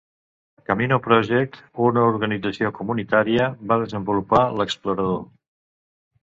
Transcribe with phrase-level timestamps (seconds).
[0.69, 5.23] Camino Project, una organització comunitària, va desenvolupar l'explorador.